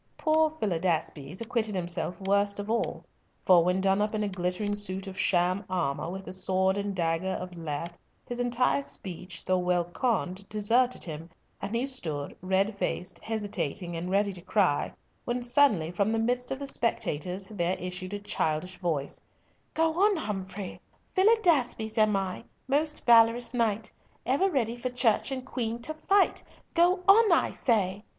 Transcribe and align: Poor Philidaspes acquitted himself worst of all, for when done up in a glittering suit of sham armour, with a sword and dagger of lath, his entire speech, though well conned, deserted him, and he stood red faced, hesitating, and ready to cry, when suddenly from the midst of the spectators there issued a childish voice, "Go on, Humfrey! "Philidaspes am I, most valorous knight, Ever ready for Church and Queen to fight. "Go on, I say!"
Poor 0.17 0.49
Philidaspes 0.49 1.41
acquitted 1.41 1.75
himself 1.75 2.19
worst 2.21 2.59
of 2.59 2.71
all, 2.71 3.05
for 3.45 3.63
when 3.63 3.79
done 3.79 4.01
up 4.01 4.15
in 4.15 4.23
a 4.23 4.27
glittering 4.27 4.73
suit 4.73 5.05
of 5.05 5.15
sham 5.15 5.63
armour, 5.69 6.09
with 6.09 6.27
a 6.27 6.33
sword 6.33 6.75
and 6.75 6.95
dagger 6.95 7.37
of 7.39 7.55
lath, 7.55 7.95
his 8.25 8.39
entire 8.39 8.81
speech, 8.81 9.45
though 9.45 9.59
well 9.59 9.85
conned, 9.85 10.49
deserted 10.49 11.03
him, 11.03 11.29
and 11.61 11.75
he 11.75 11.85
stood 11.85 12.35
red 12.41 12.75
faced, 12.79 13.19
hesitating, 13.19 13.95
and 13.95 14.09
ready 14.09 14.33
to 14.33 14.41
cry, 14.41 14.91
when 15.23 15.43
suddenly 15.43 15.91
from 15.91 16.11
the 16.11 16.17
midst 16.17 16.49
of 16.49 16.57
the 16.57 16.65
spectators 16.65 17.45
there 17.51 17.77
issued 17.77 18.11
a 18.15 18.19
childish 18.19 18.79
voice, 18.79 19.21
"Go 19.75 19.93
on, 19.93 20.15
Humfrey! 20.17 20.81
"Philidaspes 21.15 21.99
am 21.99 22.15
I, 22.15 22.43
most 22.67 23.05
valorous 23.05 23.53
knight, 23.53 23.91
Ever 24.25 24.49
ready 24.49 24.75
for 24.77 24.89
Church 24.89 25.31
and 25.31 25.45
Queen 25.45 25.79
to 25.83 25.93
fight. 25.93 26.43
"Go 26.73 27.01
on, 27.07 27.31
I 27.31 27.51
say!" 27.51 28.03